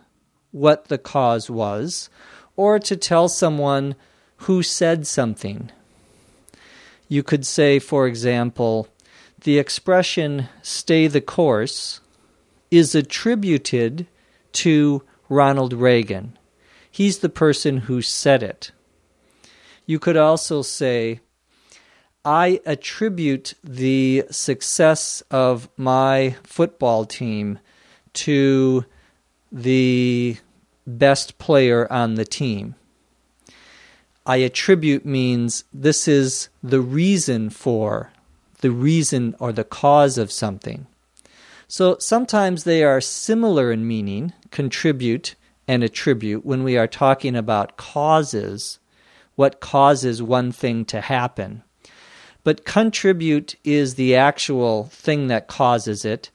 what 0.50 0.86
the 0.86 0.98
cause 0.98 1.48
was, 1.48 2.10
or 2.56 2.80
to 2.80 2.96
tell 2.96 3.28
someone 3.28 3.94
who 4.38 4.64
said 4.64 5.06
something. 5.06 5.70
You 7.08 7.22
could 7.22 7.46
say, 7.46 7.78
for 7.78 8.08
example, 8.08 8.88
the 9.42 9.60
expression 9.60 10.48
stay 10.60 11.06
the 11.06 11.20
course 11.20 12.00
is 12.70 12.94
attributed 12.94 14.06
to 14.52 15.02
Ronald 15.28 15.72
Reagan. 15.72 16.38
He's 16.90 17.18
the 17.18 17.28
person 17.28 17.78
who 17.78 18.00
said 18.02 18.42
it. 18.42 18.72
You 19.84 19.98
could 19.98 20.16
also 20.16 20.62
say, 20.62 21.20
I 22.24 22.60
attribute 22.66 23.54
the 23.62 24.24
success 24.30 25.22
of 25.30 25.68
my 25.76 26.36
football 26.42 27.04
team 27.04 27.58
to 28.14 28.84
the 29.52 30.36
best 30.86 31.38
player 31.38 31.90
on 31.92 32.14
the 32.14 32.24
team. 32.24 32.74
I 34.24 34.38
attribute 34.38 35.06
means 35.06 35.64
this 35.72 36.08
is 36.08 36.48
the 36.62 36.80
reason 36.80 37.50
for, 37.50 38.10
the 38.60 38.72
reason 38.72 39.36
or 39.38 39.52
the 39.52 39.62
cause 39.64 40.18
of 40.18 40.32
something. 40.32 40.86
So 41.68 41.96
sometimes 41.98 42.64
they 42.64 42.84
are 42.84 43.00
similar 43.00 43.72
in 43.72 43.86
meaning, 43.86 44.32
contribute 44.50 45.34
and 45.66 45.82
attribute, 45.82 46.46
when 46.46 46.62
we 46.62 46.76
are 46.78 46.86
talking 46.86 47.34
about 47.34 47.76
causes, 47.76 48.78
what 49.34 49.60
causes 49.60 50.22
one 50.22 50.52
thing 50.52 50.84
to 50.86 51.00
happen. 51.00 51.64
But 52.44 52.64
contribute 52.64 53.56
is 53.64 53.96
the 53.96 54.14
actual 54.14 54.84
thing 54.84 55.26
that 55.26 55.48
causes 55.48 56.04
it. 56.04 56.30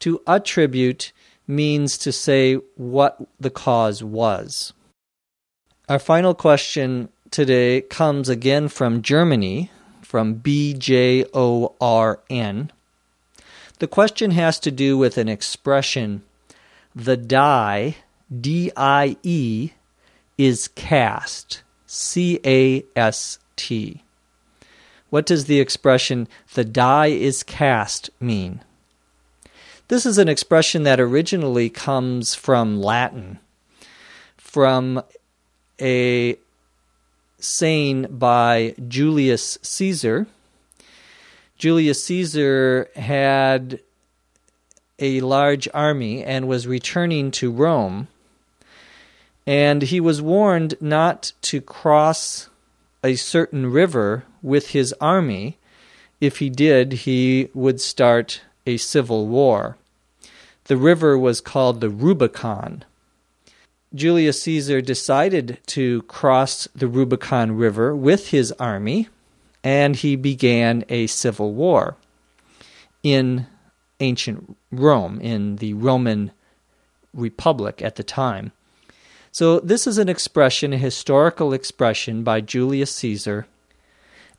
To 0.00 0.22
attribute 0.26 1.12
means 1.46 1.98
to 1.98 2.10
say 2.12 2.54
what 2.76 3.18
the 3.38 3.50
cause 3.50 4.02
was. 4.02 4.72
Our 5.86 5.98
final 5.98 6.34
question 6.34 7.10
today 7.30 7.82
comes 7.82 8.30
again 8.30 8.68
from 8.68 9.02
Germany, 9.02 9.70
from 10.00 10.36
BJORN. 10.36 11.30
The 13.80 13.88
question 13.88 14.30
has 14.30 14.60
to 14.60 14.70
do 14.70 14.96
with 14.96 15.18
an 15.18 15.28
expression, 15.28 16.22
the 16.94 17.16
die, 17.16 17.96
D 18.40 18.70
I 18.76 19.16
E, 19.22 19.70
is 20.38 20.68
cast, 20.68 21.62
C 21.86 22.40
A 22.44 22.84
S 22.94 23.38
T. 23.56 24.02
What 25.10 25.26
does 25.26 25.46
the 25.46 25.60
expression, 25.60 26.28
the 26.54 26.64
die 26.64 27.08
is 27.08 27.42
cast, 27.42 28.10
mean? 28.20 28.62
This 29.88 30.06
is 30.06 30.18
an 30.18 30.28
expression 30.28 30.84
that 30.84 30.98
originally 30.98 31.68
comes 31.68 32.34
from 32.34 32.80
Latin, 32.80 33.38
from 34.36 35.02
a 35.80 36.38
saying 37.38 38.06
by 38.10 38.74
Julius 38.88 39.58
Caesar. 39.62 40.26
Julius 41.64 42.04
Caesar 42.04 42.90
had 42.94 43.80
a 44.98 45.22
large 45.22 45.66
army 45.72 46.22
and 46.22 46.46
was 46.46 46.66
returning 46.66 47.30
to 47.30 47.50
Rome, 47.50 48.08
and 49.46 49.80
he 49.80 49.98
was 49.98 50.20
warned 50.20 50.74
not 50.78 51.32
to 51.40 51.62
cross 51.62 52.50
a 53.02 53.14
certain 53.14 53.72
river 53.72 54.24
with 54.42 54.72
his 54.72 54.92
army. 55.00 55.56
If 56.20 56.36
he 56.36 56.50
did, 56.50 56.92
he 57.08 57.48
would 57.54 57.80
start 57.80 58.42
a 58.66 58.76
civil 58.76 59.26
war. 59.26 59.78
The 60.64 60.76
river 60.76 61.18
was 61.18 61.40
called 61.40 61.80
the 61.80 61.88
Rubicon. 61.88 62.84
Julius 63.94 64.42
Caesar 64.42 64.82
decided 64.82 65.60
to 65.68 66.02
cross 66.02 66.68
the 66.74 66.88
Rubicon 66.88 67.52
River 67.52 67.96
with 67.96 68.28
his 68.28 68.52
army, 68.60 69.08
and 69.64 69.96
he 69.96 70.14
began 70.14 70.84
a 70.90 71.06
civil 71.06 71.54
war 71.54 71.96
in 73.02 73.46
ancient 73.98 74.56
Rome, 74.70 75.18
in 75.20 75.56
the 75.56 75.72
Roman 75.72 76.30
Republic 77.14 77.80
at 77.80 77.96
the 77.96 78.04
time. 78.04 78.52
So, 79.32 79.58
this 79.60 79.86
is 79.86 79.98
an 79.98 80.08
expression, 80.08 80.72
a 80.72 80.78
historical 80.78 81.52
expression 81.52 82.22
by 82.22 82.40
Julius 82.40 82.94
Caesar. 82.96 83.46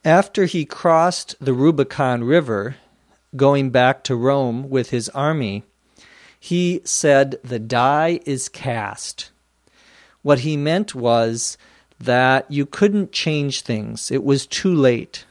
After 0.05 0.45
he 0.45 0.63
crossed 0.63 1.35
the 1.41 1.53
Rubicon 1.53 2.23
River, 2.23 2.75
going 3.35 3.71
back 3.71 4.03
to 4.03 4.15
Rome 4.15 4.69
with 4.69 4.91
his 4.91 5.09
army, 5.09 5.63
he 6.39 6.81
said, 6.85 7.39
The 7.43 7.59
die 7.59 8.19
is 8.25 8.47
cast. 8.47 9.31
What 10.21 10.39
he 10.39 10.55
meant 10.55 10.93
was 10.95 11.57
that 11.99 12.49
you 12.51 12.65
couldn't 12.65 13.11
change 13.11 13.61
things, 13.61 14.11
it 14.11 14.23
was 14.23 14.45
too 14.45 14.73
late. 14.73 15.25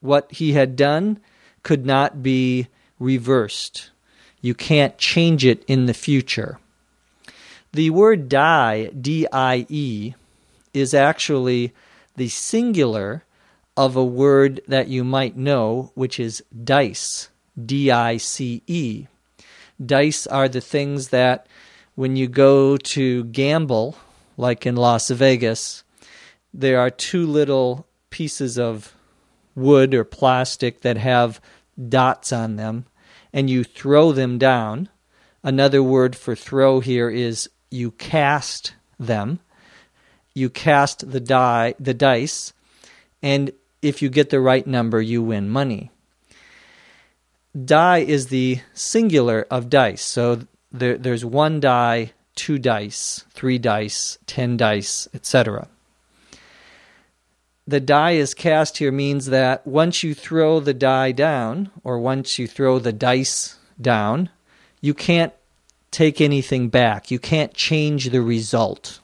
What 0.00 0.30
he 0.32 0.52
had 0.52 0.76
done 0.76 1.20
could 1.62 1.86
not 1.86 2.22
be 2.22 2.68
reversed. 2.98 3.90
You 4.40 4.54
can't 4.54 4.98
change 4.98 5.44
it 5.44 5.64
in 5.66 5.86
the 5.86 5.94
future. 5.94 6.58
The 7.72 7.90
word 7.90 8.28
die, 8.28 8.86
D 8.88 9.26
I 9.32 9.66
E, 9.68 10.14
is 10.72 10.94
actually 10.94 11.72
the 12.16 12.28
singular 12.28 13.24
of 13.76 13.96
a 13.96 14.04
word 14.04 14.60
that 14.68 14.88
you 14.88 15.02
might 15.02 15.36
know, 15.36 15.90
which 15.94 16.20
is 16.20 16.44
dice, 16.64 17.30
D 17.60 17.90
I 17.90 18.18
C 18.18 18.62
E. 18.66 19.06
Dice 19.84 20.26
are 20.26 20.48
the 20.48 20.60
things 20.60 21.08
that 21.08 21.46
when 21.94 22.14
you 22.16 22.28
go 22.28 22.76
to 22.76 23.24
gamble, 23.24 23.96
like 24.36 24.66
in 24.66 24.76
Las 24.76 25.10
Vegas, 25.10 25.84
there 26.52 26.78
are 26.78 26.90
two 26.90 27.26
little 27.26 27.86
pieces 28.10 28.58
of 28.58 28.94
wood 29.54 29.94
or 29.94 30.04
plastic 30.04 30.80
that 30.82 30.96
have 30.96 31.40
dots 31.88 32.32
on 32.32 32.56
them, 32.56 32.86
and 33.32 33.50
you 33.50 33.64
throw 33.64 34.12
them 34.12 34.38
down. 34.38 34.88
Another 35.42 35.82
word 35.82 36.16
for 36.16 36.34
throw 36.34 36.80
here 36.80 37.10
is 37.10 37.50
you 37.70 37.90
cast 37.92 38.74
them. 38.98 39.40
You 40.34 40.50
cast 40.50 41.10
the 41.10 41.20
die, 41.20 41.74
the 41.78 41.94
dice, 41.94 42.52
and 43.22 43.52
if 43.82 44.02
you 44.02 44.08
get 44.08 44.30
the 44.30 44.40
right 44.40 44.66
number, 44.66 45.00
you 45.00 45.22
win 45.22 45.48
money. 45.48 45.90
Die 47.64 47.98
is 47.98 48.26
the 48.26 48.60
singular 48.72 49.46
of 49.50 49.70
dice. 49.70 50.02
So 50.02 50.40
there, 50.72 50.98
there's 50.98 51.24
one 51.24 51.60
die, 51.60 52.12
two 52.34 52.58
dice, 52.58 53.24
three 53.30 53.58
dice, 53.58 54.18
ten 54.26 54.56
dice, 54.56 55.08
etc. 55.14 55.68
The 57.66 57.80
die 57.80 58.12
is 58.12 58.34
cast 58.34 58.78
here 58.78 58.92
means 58.92 59.26
that 59.26 59.66
once 59.66 60.02
you 60.02 60.14
throw 60.14 60.60
the 60.60 60.74
die 60.74 61.12
down, 61.12 61.70
or 61.82 61.98
once 61.98 62.38
you 62.38 62.46
throw 62.46 62.78
the 62.78 62.92
dice 62.92 63.56
down, 63.80 64.28
you 64.80 64.92
can't 64.92 65.32
take 65.90 66.20
anything 66.20 66.68
back. 66.68 67.10
You 67.10 67.18
can't 67.18 67.54
change 67.54 68.10
the 68.10 68.20
result. 68.20 69.00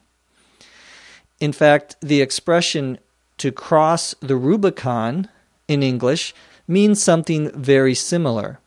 In 1.40 1.52
fact, 1.52 1.96
the 2.02 2.20
expression 2.20 2.98
to 3.38 3.50
cross 3.50 4.14
the 4.20 4.36
Rubicon 4.36 5.28
in 5.66 5.82
English 5.82 6.34
means 6.68 7.02
something 7.02 7.50
very 7.52 7.94
similar. 7.94 8.60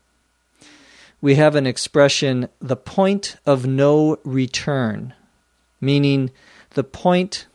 We 1.24 1.36
have 1.36 1.56
an 1.56 1.66
expression, 1.66 2.50
the 2.60 2.76
point 2.76 3.38
of 3.46 3.66
no 3.66 4.18
return, 4.26 5.14
meaning 5.80 6.32
the 6.72 6.84
point 6.84 7.48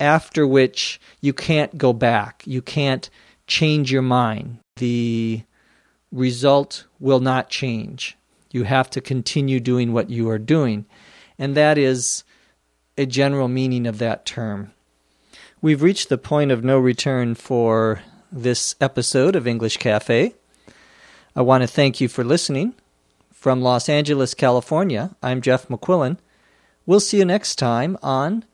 after 0.00 0.46
which 0.46 0.98
you 1.20 1.34
can't 1.34 1.76
go 1.76 1.92
back, 1.92 2.42
you 2.46 2.62
can't 2.62 3.10
change 3.46 3.92
your 3.92 4.00
mind. 4.00 4.60
The 4.76 5.42
result 6.10 6.86
will 6.98 7.20
not 7.20 7.50
change. 7.50 8.16
You 8.50 8.64
have 8.64 8.88
to 8.88 9.02
continue 9.02 9.60
doing 9.60 9.92
what 9.92 10.08
you 10.08 10.30
are 10.30 10.38
doing. 10.38 10.86
And 11.38 11.54
that 11.54 11.76
is 11.76 12.24
a 12.96 13.04
general 13.04 13.48
meaning 13.48 13.86
of 13.86 13.98
that 13.98 14.24
term. 14.24 14.72
We've 15.60 15.82
reached 15.82 16.08
the 16.08 16.16
point 16.16 16.50
of 16.50 16.64
no 16.64 16.78
return 16.78 17.34
for 17.34 18.00
this 18.32 18.74
episode 18.80 19.36
of 19.36 19.46
English 19.46 19.76
Cafe. 19.76 20.32
I 21.36 21.42
want 21.42 21.60
to 21.60 21.66
thank 21.66 22.00
you 22.00 22.08
for 22.08 22.24
listening. 22.24 22.74
From 23.42 23.60
Los 23.60 23.88
Angeles, 23.88 24.34
California, 24.34 25.16
I'm 25.20 25.40
Jeff 25.40 25.66
McQuillan. 25.66 26.18
We'll 26.86 27.00
see 27.00 27.18
you 27.18 27.24
next 27.24 27.56
time 27.56 27.98
on 28.00 28.44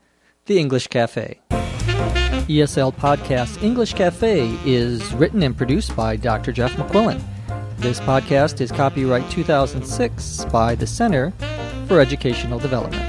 The 0.47 0.57
English 0.57 0.87
Cafe. 0.87 1.39
ESL 2.49 2.95
Podcast 2.95 3.61
English 3.61 3.93
Cafe 3.93 4.49
is 4.65 5.13
written 5.13 5.43
and 5.43 5.55
produced 5.55 5.95
by 5.95 6.15
Dr. 6.15 6.51
Jeff 6.51 6.71
McQuillan. 6.71 7.21
This 7.77 7.99
podcast 7.99 8.61
is 8.61 8.71
copyright 8.71 9.29
2006 9.29 10.45
by 10.45 10.73
the 10.73 10.87
Center 10.87 11.33
for 11.87 11.99
Educational 11.99 12.57
Development. 12.57 13.05